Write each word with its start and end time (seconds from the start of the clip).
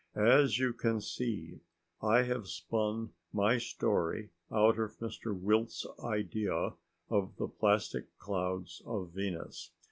As 0.15 0.57
you 0.57 0.73
can 0.73 0.99
see, 0.99 1.59
I 2.01 2.23
have 2.23 2.47
spun 2.47 3.13
my 3.31 3.59
story 3.59 4.31
out 4.51 4.79
of 4.79 4.97
Mr. 4.97 5.31
Wildt's 5.39 5.85
idea 6.03 6.73
of 7.11 7.35
the 7.37 7.47
plastic 7.47 8.17
clouds 8.17 8.81
of 8.87 9.11
Venus. 9.11 9.69